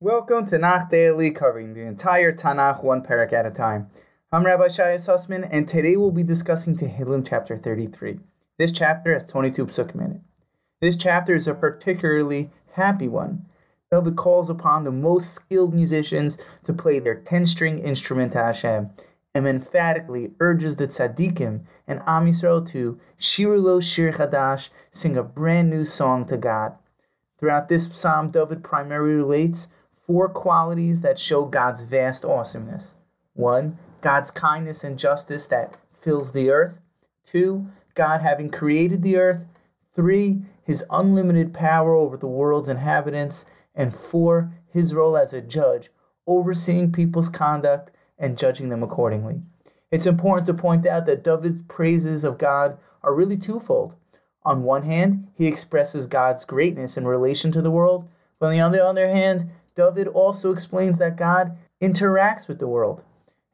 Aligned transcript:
Welcome 0.00 0.46
to 0.46 0.58
Nach 0.58 0.88
Daily, 0.88 1.32
covering 1.32 1.74
the 1.74 1.80
entire 1.80 2.32
Tanakh 2.32 2.84
one 2.84 3.02
parak 3.02 3.32
at 3.32 3.46
a 3.46 3.50
time. 3.50 3.90
I'm 4.30 4.46
Rabbi 4.46 4.68
Shaya 4.68 4.94
Sussman, 4.94 5.48
and 5.50 5.66
today 5.66 5.96
we'll 5.96 6.12
be 6.12 6.22
discussing 6.22 6.76
Tehillim 6.76 7.26
chapter 7.28 7.56
33. 7.56 8.20
This 8.58 8.70
chapter 8.70 9.12
has 9.12 9.24
22 9.24 9.66
psukim 9.66 10.04
in 10.04 10.12
it. 10.12 10.20
This 10.80 10.96
chapter 10.96 11.34
is 11.34 11.48
a 11.48 11.54
particularly 11.54 12.48
happy 12.74 13.08
one. 13.08 13.46
David 13.90 14.14
calls 14.14 14.48
upon 14.48 14.84
the 14.84 14.92
most 14.92 15.32
skilled 15.32 15.74
musicians 15.74 16.38
to 16.62 16.72
play 16.72 17.00
their 17.00 17.20
10-string 17.20 17.80
instrument 17.80 18.30
to 18.34 18.38
Hashem, 18.38 18.90
and 19.34 19.48
emphatically 19.48 20.30
urges 20.38 20.76
the 20.76 20.86
tzaddikim 20.86 21.62
and 21.88 22.02
Am 22.06 22.26
Yisrael 22.26 22.64
to 22.68 23.00
Shirulo 23.18 23.82
Shir 23.82 24.12
Chadash, 24.12 24.70
sing 24.92 25.16
a 25.16 25.24
brand 25.24 25.70
new 25.70 25.84
song 25.84 26.24
to 26.26 26.36
God. 26.36 26.74
Throughout 27.40 27.68
this 27.68 27.90
psalm, 27.92 28.30
David 28.30 28.62
primarily 28.62 29.14
relates 29.14 29.72
four 30.08 30.26
qualities 30.30 31.02
that 31.02 31.18
show 31.18 31.44
God's 31.44 31.82
vast 31.82 32.24
awesomeness. 32.24 32.94
One, 33.34 33.78
God's 34.00 34.30
kindness 34.30 34.82
and 34.82 34.98
justice 34.98 35.46
that 35.48 35.76
fills 36.00 36.32
the 36.32 36.48
earth. 36.48 36.78
Two, 37.26 37.66
God 37.94 38.22
having 38.22 38.48
created 38.48 39.02
the 39.02 39.18
earth. 39.18 39.44
Three, 39.94 40.40
his 40.64 40.82
unlimited 40.90 41.52
power 41.52 41.94
over 41.94 42.16
the 42.16 42.26
world's 42.26 42.70
inhabitants. 42.70 43.44
And 43.74 43.94
four, 43.94 44.50
his 44.72 44.94
role 44.94 45.14
as 45.14 45.34
a 45.34 45.42
judge, 45.42 45.90
overseeing 46.26 46.90
people's 46.90 47.28
conduct 47.28 47.90
and 48.18 48.38
judging 48.38 48.70
them 48.70 48.82
accordingly. 48.82 49.42
It's 49.90 50.06
important 50.06 50.46
to 50.46 50.54
point 50.54 50.86
out 50.86 51.04
that 51.04 51.22
David's 51.22 51.64
praises 51.68 52.24
of 52.24 52.38
God 52.38 52.78
are 53.02 53.14
really 53.14 53.36
twofold. 53.36 53.94
On 54.42 54.62
one 54.62 54.84
hand, 54.84 55.28
he 55.34 55.46
expresses 55.46 56.06
God's 56.06 56.46
greatness 56.46 56.96
in 56.96 57.06
relation 57.06 57.52
to 57.52 57.60
the 57.60 57.70
world, 57.70 58.08
but 58.38 58.56
on 58.56 58.72
the 58.72 58.82
other 58.82 59.08
hand, 59.08 59.50
David 59.78 60.08
also 60.08 60.50
explains 60.50 60.98
that 60.98 61.16
God 61.16 61.56
interacts 61.80 62.48
with 62.48 62.58
the 62.58 62.66
world. 62.66 63.04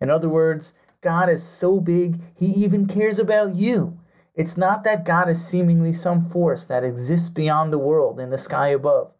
In 0.00 0.08
other 0.08 0.30
words, 0.30 0.72
God 1.02 1.28
is 1.28 1.42
so 1.42 1.80
big, 1.80 2.18
he 2.34 2.46
even 2.46 2.86
cares 2.86 3.18
about 3.18 3.54
you. 3.54 3.98
It's 4.34 4.56
not 4.56 4.84
that 4.84 5.04
God 5.04 5.28
is 5.28 5.46
seemingly 5.46 5.92
some 5.92 6.30
force 6.30 6.64
that 6.64 6.82
exists 6.82 7.28
beyond 7.28 7.74
the 7.74 7.78
world 7.78 8.18
in 8.18 8.30
the 8.30 8.38
sky 8.38 8.68
above. 8.68 9.12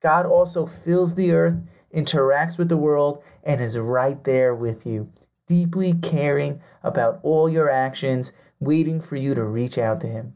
God 0.00 0.24
also 0.24 0.64
fills 0.64 1.16
the 1.16 1.32
earth, 1.32 1.56
interacts 1.92 2.58
with 2.58 2.68
the 2.68 2.76
world, 2.76 3.24
and 3.42 3.60
is 3.60 3.76
right 3.76 4.22
there 4.22 4.54
with 4.54 4.86
you, 4.86 5.10
deeply 5.48 5.94
caring 5.94 6.60
about 6.84 7.18
all 7.24 7.48
your 7.48 7.68
actions, 7.68 8.34
waiting 8.60 9.00
for 9.00 9.16
you 9.16 9.34
to 9.34 9.42
reach 9.42 9.78
out 9.78 10.00
to 10.02 10.06
him. 10.06 10.34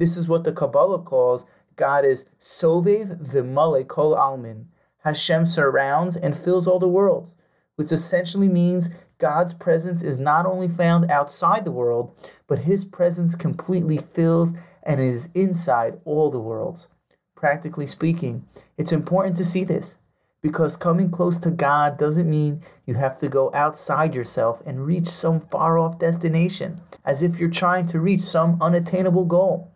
This 0.00 0.16
is 0.16 0.26
what 0.26 0.42
the 0.42 0.52
Kabbalah 0.52 1.02
calls 1.04 1.46
God 1.76 2.04
is 2.04 2.24
Sovev 2.40 3.24
Vimale 3.24 3.86
Kol 3.86 4.16
Almin. 4.16 4.64
Hashem 5.04 5.46
surrounds 5.46 6.16
and 6.16 6.36
fills 6.36 6.66
all 6.66 6.78
the 6.78 6.88
worlds, 6.88 7.30
which 7.76 7.92
essentially 7.92 8.48
means 8.48 8.90
God's 9.18 9.54
presence 9.54 10.02
is 10.02 10.18
not 10.18 10.46
only 10.46 10.68
found 10.68 11.10
outside 11.10 11.64
the 11.64 11.72
world, 11.72 12.14
but 12.46 12.60
his 12.60 12.84
presence 12.84 13.34
completely 13.34 13.98
fills 13.98 14.52
and 14.82 15.00
is 15.00 15.28
inside 15.34 16.00
all 16.04 16.30
the 16.30 16.40
worlds. 16.40 16.88
Practically 17.34 17.86
speaking, 17.86 18.46
it's 18.76 18.92
important 18.92 19.36
to 19.36 19.44
see 19.44 19.64
this 19.64 19.98
because 20.40 20.76
coming 20.76 21.10
close 21.10 21.38
to 21.38 21.50
God 21.50 21.98
doesn't 21.98 22.30
mean 22.30 22.62
you 22.86 22.94
have 22.94 23.18
to 23.18 23.28
go 23.28 23.50
outside 23.54 24.14
yourself 24.14 24.62
and 24.64 24.86
reach 24.86 25.08
some 25.08 25.40
far 25.40 25.78
off 25.78 25.98
destination 25.98 26.80
as 27.04 27.22
if 27.22 27.38
you're 27.38 27.50
trying 27.50 27.86
to 27.86 28.00
reach 28.00 28.22
some 28.22 28.60
unattainable 28.62 29.24
goal. 29.24 29.72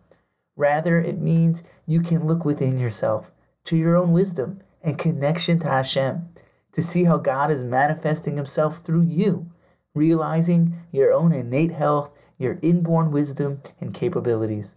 Rather, 0.55 0.99
it 0.99 1.19
means 1.19 1.63
you 1.85 2.01
can 2.01 2.25
look 2.25 2.45
within 2.45 2.79
yourself 2.79 3.31
to 3.65 3.75
your 3.75 3.97
own 3.97 4.13
wisdom 4.13 4.61
and 4.83 4.97
connection 4.97 5.59
to 5.59 5.67
Hashem 5.67 6.29
to 6.73 6.83
see 6.83 7.05
how 7.05 7.17
God 7.17 7.51
is 7.51 7.63
manifesting 7.63 8.35
Himself 8.35 8.79
through 8.79 9.03
you, 9.03 9.49
realizing 9.93 10.79
your 10.91 11.13
own 11.13 11.31
innate 11.31 11.71
health, 11.71 12.11
your 12.37 12.59
inborn 12.61 13.11
wisdom 13.11 13.61
and 13.79 13.93
capabilities. 13.93 14.75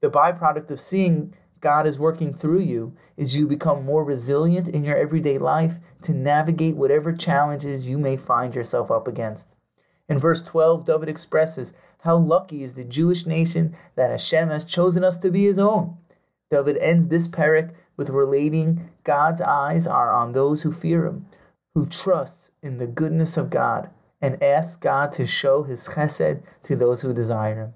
The 0.00 0.10
byproduct 0.10 0.70
of 0.70 0.80
seeing 0.80 1.34
God 1.60 1.86
is 1.86 1.98
working 1.98 2.32
through 2.32 2.60
you 2.60 2.94
is 3.16 3.36
you 3.36 3.46
become 3.46 3.84
more 3.84 4.04
resilient 4.04 4.68
in 4.68 4.84
your 4.84 4.96
everyday 4.96 5.38
life 5.38 5.76
to 6.02 6.12
navigate 6.12 6.76
whatever 6.76 7.12
challenges 7.12 7.88
you 7.88 7.98
may 7.98 8.16
find 8.16 8.54
yourself 8.54 8.90
up 8.90 9.08
against. 9.08 9.48
In 10.08 10.18
verse 10.18 10.42
12, 10.42 10.84
David 10.84 11.08
expresses 11.08 11.72
how 12.02 12.16
lucky 12.16 12.62
is 12.62 12.74
the 12.74 12.84
Jewish 12.84 13.24
nation 13.24 13.74
that 13.96 14.10
Hashem 14.10 14.50
has 14.50 14.66
chosen 14.66 15.02
us 15.02 15.16
to 15.18 15.30
be 15.30 15.44
his 15.44 15.58
own. 15.58 15.96
David 16.50 16.76
ends 16.76 17.08
this 17.08 17.28
parak 17.28 17.70
with 17.96 18.10
relating 18.10 18.90
God's 19.04 19.40
eyes 19.40 19.86
are 19.86 20.12
on 20.12 20.32
those 20.32 20.62
who 20.62 20.72
fear 20.72 21.06
him, 21.06 21.26
who 21.74 21.86
trust 21.86 22.52
in 22.62 22.78
the 22.78 22.86
goodness 22.86 23.36
of 23.36 23.50
God, 23.50 23.90
and 24.20 24.42
ask 24.42 24.80
God 24.80 25.12
to 25.12 25.26
show 25.26 25.62
his 25.64 25.88
chesed 25.88 26.42
to 26.62 26.76
those 26.76 27.02
who 27.02 27.12
desire 27.12 27.56
him. 27.56 27.74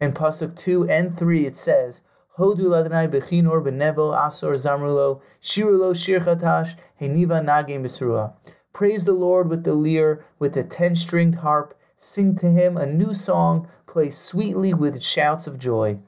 In 0.00 0.12
Pasuk 0.12 0.56
2 0.56 0.88
and 0.88 1.16
3 1.16 1.46
it 1.46 1.56
says, 1.56 2.02
Hodu 2.38 2.66
ladnai 2.66 3.08
bechinor 3.08 3.62
benevel 3.62 4.12
asor 4.12 4.54
zamrulo, 4.54 5.20
shirulo 5.40 5.94
shir 5.94 6.20
chadash, 6.20 6.74
heniva 7.00 7.40
nagim. 7.40 8.32
Praise 8.72 9.04
the 9.04 9.12
Lord 9.12 9.48
with 9.48 9.62
the 9.62 9.74
lyre, 9.74 10.24
with 10.40 10.54
the 10.54 10.64
ten-stringed 10.64 11.36
harp, 11.36 11.78
sing 11.96 12.34
to 12.36 12.50
him 12.50 12.76
a 12.76 12.86
new 12.86 13.14
song, 13.14 13.68
play 13.86 14.10
sweetly 14.10 14.74
with 14.74 15.00
shouts 15.00 15.46
of 15.46 15.60
joy. 15.60 15.98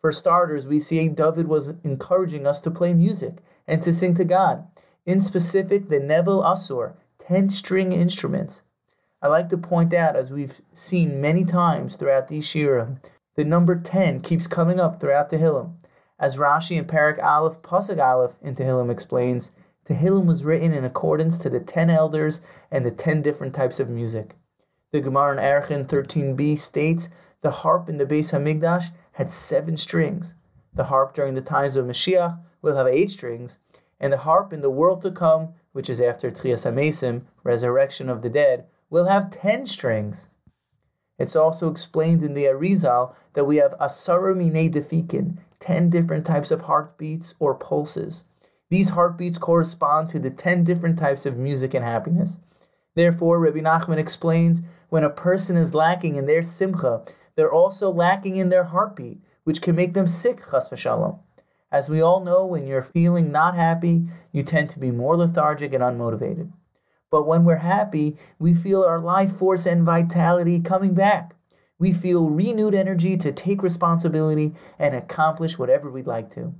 For 0.00 0.12
starters, 0.12 0.66
we 0.66 0.78
see 0.78 1.08
David 1.08 1.48
was 1.48 1.74
encouraging 1.82 2.46
us 2.46 2.60
to 2.60 2.70
play 2.70 2.94
music 2.94 3.38
and 3.66 3.82
to 3.82 3.92
sing 3.92 4.14
to 4.14 4.24
God. 4.24 4.66
In 5.04 5.20
specific, 5.20 5.88
the 5.88 5.98
Nevel 5.98 6.44
Asor, 6.44 6.94
10 7.18 7.50
string 7.50 7.92
instruments. 7.92 8.62
I 9.20 9.26
like 9.26 9.48
to 9.48 9.58
point 9.58 9.92
out, 9.92 10.14
as 10.14 10.30
we've 10.30 10.60
seen 10.72 11.20
many 11.20 11.44
times 11.44 11.96
throughout 11.96 12.28
the 12.28 12.40
Shira, 12.40 13.00
the 13.34 13.44
number 13.44 13.74
10 13.74 14.20
keeps 14.20 14.46
coming 14.46 14.78
up 14.78 15.00
throughout 15.00 15.30
Tehillim. 15.30 15.74
As 16.20 16.36
Rashi 16.36 16.76
in 16.76 16.84
Parak 16.84 17.22
Aleph, 17.22 17.60
Pasuk 17.62 18.04
Aleph 18.04 18.36
in 18.42 18.54
Tehillim 18.54 18.90
explains, 18.90 19.54
Tehillim 19.84 20.26
was 20.26 20.44
written 20.44 20.72
in 20.72 20.84
accordance 20.84 21.38
to 21.38 21.50
the 21.50 21.60
10 21.60 21.90
elders 21.90 22.40
and 22.70 22.84
the 22.84 22.90
10 22.90 23.22
different 23.22 23.54
types 23.54 23.80
of 23.80 23.88
music. 23.88 24.36
The 24.92 25.00
Gemara 25.00 25.32
in 25.32 25.38
Erchin 25.38 25.86
13b 25.86 26.58
states, 26.58 27.08
the 27.40 27.50
harp 27.50 27.88
in 27.88 27.98
the 27.98 28.06
Beis 28.06 28.32
Hamikdash 28.32 28.90
had 29.12 29.30
seven 29.30 29.76
strings. 29.76 30.34
The 30.74 30.84
harp 30.84 31.14
during 31.14 31.34
the 31.34 31.40
times 31.40 31.76
of 31.76 31.86
Mashiach 31.86 32.38
will 32.62 32.76
have 32.76 32.86
eight 32.86 33.10
strings, 33.10 33.58
and 34.00 34.12
the 34.12 34.18
harp 34.18 34.52
in 34.52 34.60
the 34.60 34.70
world 34.70 35.02
to 35.02 35.10
come, 35.10 35.54
which 35.72 35.88
is 35.88 36.00
after 36.00 36.30
Tchias 36.30 36.70
HaMesim, 36.70 37.22
resurrection 37.44 38.08
of 38.08 38.22
the 38.22 38.28
dead, 38.28 38.66
will 38.90 39.06
have 39.06 39.30
ten 39.30 39.66
strings. 39.66 40.28
It's 41.18 41.36
also 41.36 41.70
explained 41.70 42.22
in 42.22 42.34
the 42.34 42.44
Arizal 42.44 43.14
that 43.34 43.44
we 43.44 43.56
have 43.56 43.76
Asara 43.78 44.36
Mine 44.36 44.70
Defikin, 44.70 45.40
ten 45.60 45.90
different 45.90 46.24
types 46.24 46.50
of 46.50 46.62
heartbeats 46.62 47.34
or 47.38 47.54
pulses. 47.54 48.24
These 48.70 48.90
heartbeats 48.90 49.38
correspond 49.38 50.08
to 50.08 50.18
the 50.18 50.30
ten 50.30 50.62
different 50.62 50.98
types 50.98 51.26
of 51.26 51.36
music 51.36 51.74
and 51.74 51.84
happiness. 51.84 52.38
Therefore, 52.94 53.38
Rabbi 53.38 53.60
Nachman 53.60 53.98
explains 53.98 54.60
when 54.90 55.04
a 55.04 55.10
person 55.10 55.56
is 55.56 55.74
lacking 55.74 56.16
in 56.16 56.26
their 56.26 56.42
simcha, 56.42 57.02
they're 57.38 57.52
also 57.52 57.88
lacking 57.88 58.36
in 58.36 58.48
their 58.48 58.64
heartbeat, 58.64 59.20
which 59.44 59.62
can 59.62 59.76
make 59.76 59.94
them 59.94 60.08
sick, 60.08 60.40
chas 60.50 60.68
v'shalom. 60.68 61.20
As 61.70 61.88
we 61.88 62.00
all 62.00 62.18
know, 62.18 62.44
when 62.44 62.66
you're 62.66 62.82
feeling 62.82 63.30
not 63.30 63.54
happy, 63.54 64.08
you 64.32 64.42
tend 64.42 64.70
to 64.70 64.80
be 64.80 64.90
more 64.90 65.16
lethargic 65.16 65.72
and 65.72 65.80
unmotivated. 65.80 66.50
But 67.12 67.28
when 67.28 67.44
we're 67.44 67.58
happy, 67.58 68.16
we 68.40 68.54
feel 68.54 68.82
our 68.82 68.98
life 68.98 69.36
force 69.36 69.66
and 69.66 69.84
vitality 69.84 70.58
coming 70.58 70.94
back. 70.94 71.36
We 71.78 71.92
feel 71.92 72.28
renewed 72.28 72.74
energy 72.74 73.16
to 73.18 73.30
take 73.30 73.62
responsibility 73.62 74.56
and 74.76 74.96
accomplish 74.96 75.60
whatever 75.60 75.92
we'd 75.92 76.08
like 76.08 76.34
to. 76.34 76.52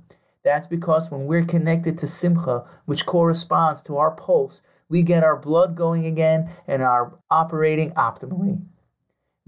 That's 0.45 0.67
because 0.67 1.11
when 1.11 1.25
we're 1.25 1.43
connected 1.43 1.97
to 1.99 2.07
Simcha, 2.07 2.63
which 2.85 3.05
corresponds 3.05 3.81
to 3.81 3.97
our 3.97 4.11
pulse, 4.11 4.61
we 4.87 5.01
get 5.01 5.25
our 5.25 5.35
blood 5.35 5.75
going 5.75 6.05
again 6.05 6.49
and 6.69 6.81
are 6.81 7.19
operating 7.29 7.91
optimally. 7.95 8.61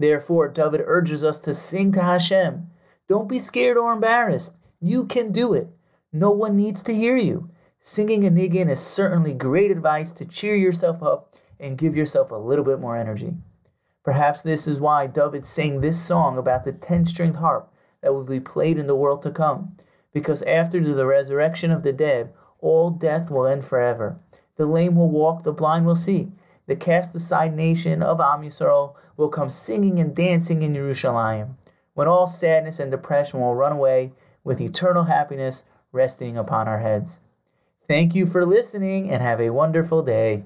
Therefore, 0.02 0.48
David 0.48 0.82
urges 0.84 1.22
us 1.22 1.38
to 1.38 1.54
sing 1.54 1.92
to 1.92 2.02
Hashem. 2.02 2.68
Don't 3.06 3.28
be 3.28 3.38
scared 3.38 3.76
or 3.76 3.92
embarrassed. 3.92 4.56
You 4.80 5.06
can 5.06 5.30
do 5.30 5.54
it. 5.54 5.68
No 6.12 6.32
one 6.32 6.56
needs 6.56 6.82
to 6.82 6.92
hear 6.92 7.16
you. 7.16 7.50
Singing 7.80 8.26
a 8.26 8.30
niggin 8.30 8.68
is 8.68 8.80
certainly 8.80 9.32
great 9.32 9.70
advice 9.70 10.10
to 10.14 10.24
cheer 10.24 10.56
yourself 10.56 11.04
up 11.04 11.36
and 11.60 11.78
give 11.78 11.96
yourself 11.96 12.32
a 12.32 12.34
little 12.34 12.64
bit 12.64 12.80
more 12.80 12.96
energy. 12.96 13.34
Perhaps 14.02 14.42
this 14.42 14.66
is 14.66 14.80
why 14.80 15.06
David 15.06 15.46
sang 15.46 15.80
this 15.80 16.02
song 16.02 16.36
about 16.36 16.64
the 16.64 16.72
ten 16.72 17.04
stringed 17.04 17.36
harp 17.36 17.72
that 18.00 18.12
will 18.12 18.24
be 18.24 18.40
played 18.40 18.78
in 18.78 18.88
the 18.88 18.96
world 18.96 19.22
to 19.22 19.30
come. 19.30 19.76
Because 20.12 20.42
after 20.42 20.80
the 20.80 21.06
resurrection 21.06 21.70
of 21.70 21.84
the 21.84 21.92
dead, 21.92 22.32
all 22.58 22.90
death 22.90 23.30
will 23.30 23.46
end 23.46 23.64
forever. 23.64 24.18
The 24.56 24.66
lame 24.66 24.96
will 24.96 25.10
walk, 25.10 25.44
the 25.44 25.52
blind 25.52 25.86
will 25.86 25.94
see 25.94 26.32
the 26.66 26.76
cast 26.76 27.14
aside 27.14 27.54
nation 27.54 28.02
of 28.02 28.20
Am 28.20 28.42
Yisrael 28.42 28.94
will 29.16 29.28
come 29.28 29.50
singing 29.50 29.98
and 29.98 30.14
dancing 30.14 30.62
in 30.62 30.74
Jerusalem, 30.74 31.58
when 31.94 32.08
all 32.08 32.26
sadness 32.26 32.80
and 32.80 32.90
depression 32.90 33.40
will 33.40 33.54
run 33.54 33.72
away 33.72 34.12
with 34.44 34.60
eternal 34.60 35.04
happiness 35.04 35.64
resting 35.92 36.36
upon 36.36 36.68
our 36.68 36.78
heads. 36.78 37.20
Thank 37.88 38.14
you 38.14 38.26
for 38.26 38.46
listening 38.46 39.10
and 39.10 39.22
have 39.22 39.40
a 39.40 39.50
wonderful 39.50 40.02
day. 40.02 40.44